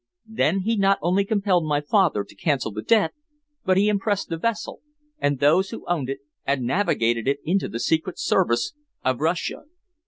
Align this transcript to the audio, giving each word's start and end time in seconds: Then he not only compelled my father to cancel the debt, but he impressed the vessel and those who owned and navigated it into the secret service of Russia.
Then 0.25 0.61
he 0.61 0.77
not 0.77 0.97
only 1.03 1.23
compelled 1.23 1.63
my 1.67 1.79
father 1.79 2.23
to 2.23 2.33
cancel 2.33 2.71
the 2.71 2.81
debt, 2.81 3.13
but 3.63 3.77
he 3.77 3.87
impressed 3.87 4.29
the 4.29 4.37
vessel 4.37 4.81
and 5.19 5.37
those 5.37 5.69
who 5.69 5.85
owned 5.85 6.09
and 6.43 6.65
navigated 6.65 7.27
it 7.27 7.37
into 7.43 7.69
the 7.69 7.79
secret 7.79 8.17
service 8.17 8.73
of 9.05 9.19
Russia. 9.19 9.61